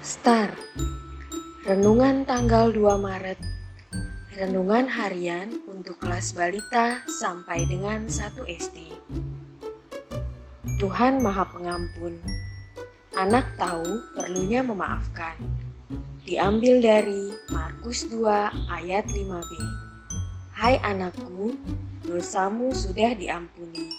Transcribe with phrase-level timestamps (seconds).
[0.00, 0.56] Star.
[1.68, 3.36] Renungan tanggal 2 Maret.
[4.32, 8.80] Renungan harian untuk kelas balita sampai dengan 1 SD
[10.80, 12.16] Tuhan Maha Pengampun
[13.12, 15.36] Anak tahu perlunya memaafkan.
[16.24, 18.24] Diambil dari Markus 2
[18.72, 19.52] ayat 5b
[20.56, 21.52] Hai anakku,
[22.08, 23.92] dosamu sudah diampuni.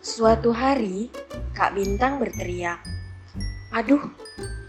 [0.00, 1.12] Suatu hari,
[1.52, 2.99] Kak Bintang berteriak,
[3.70, 4.02] Aduh,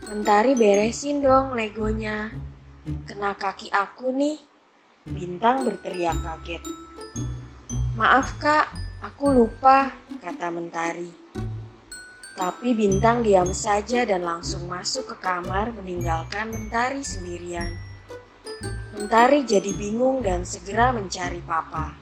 [0.05, 2.30] Mentari beresin dong legonya.
[3.09, 4.38] Kena kaki aku nih.
[5.09, 6.62] Bintang berteriak kaget.
[7.98, 8.70] Maaf kak,
[9.02, 9.90] aku lupa,
[10.22, 11.09] kata Mentari.
[12.38, 17.73] Tapi Bintang diam saja dan langsung masuk ke kamar meninggalkan Mentari sendirian.
[18.94, 21.98] Mentari jadi bingung dan segera mencari papa.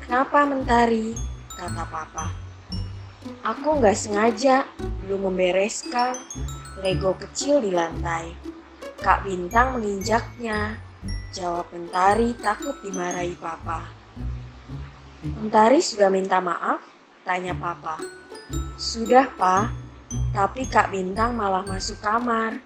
[0.00, 1.12] Kenapa Mentari?
[1.52, 2.32] kata papa.
[3.44, 4.64] Aku nggak sengaja
[5.06, 6.18] belum membereskan
[6.82, 8.34] Lego kecil di lantai.
[8.98, 10.82] Kak Bintang menginjaknya.
[11.30, 13.86] Jawab Mentari takut dimarahi Papa.
[15.22, 16.82] Mentari sudah minta maaf?
[17.22, 18.02] Tanya Papa.
[18.76, 19.70] Sudah, Pak.
[20.34, 22.58] Tapi Kak Bintang malah masuk kamar.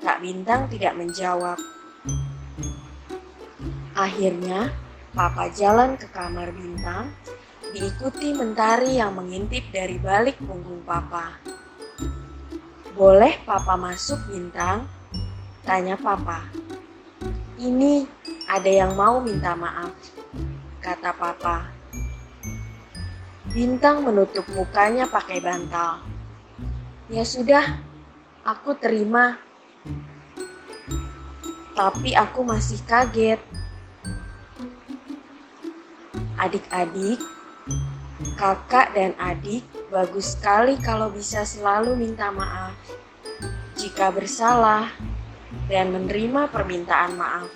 [0.00, 1.58] Kak Bintang tidak menjawab.
[3.92, 4.72] Akhirnya,
[5.12, 7.12] Papa jalan ke kamar Bintang
[7.72, 11.40] diikuti mentari yang mengintip dari balik punggung papa.
[12.92, 14.84] Boleh papa masuk bintang?
[15.64, 16.44] Tanya papa.
[17.56, 18.04] Ini
[18.44, 19.96] ada yang mau minta maaf,
[20.84, 21.72] kata papa.
[23.48, 26.04] Bintang menutup mukanya pakai bantal.
[27.08, 27.80] Ya sudah,
[28.44, 29.40] aku terima.
[31.72, 33.40] Tapi aku masih kaget.
[36.36, 37.24] Adik-adik,
[38.36, 42.72] Kakak dan adik bagus sekali kalau bisa selalu minta maaf
[43.76, 44.88] jika bersalah
[45.68, 47.52] dan menerima permintaan maaf.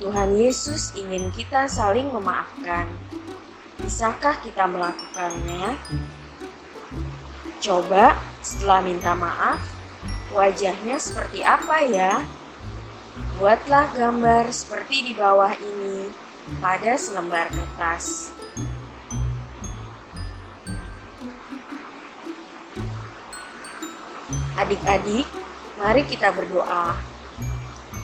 [0.00, 2.88] Tuhan Yesus ingin kita saling memaafkan.
[3.84, 5.76] Bisakah kita melakukannya?
[7.60, 9.60] Coba setelah minta maaf,
[10.32, 12.24] wajahnya seperti apa ya?
[13.36, 16.08] Buatlah gambar seperti di bawah ini
[16.64, 18.32] pada selembar kertas.
[24.58, 25.26] Adik-adik,
[25.78, 26.98] mari kita berdoa.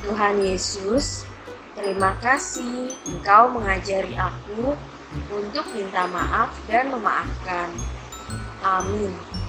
[0.07, 1.27] Tuhan Yesus,
[1.75, 4.79] terima kasih Engkau mengajari aku
[5.35, 7.75] untuk minta maaf dan memaafkan.
[8.63, 9.44] Amin.